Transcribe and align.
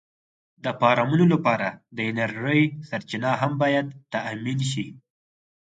د 0.63 0.65
فارمونو 0.79 1.25
لپاره 1.33 1.67
د 1.95 1.97
انرژۍ 2.11 2.61
سرچینه 2.89 3.31
هم 3.41 3.51
باید 3.61 3.85
تأمېن 4.13 4.59
شي. 4.71 4.87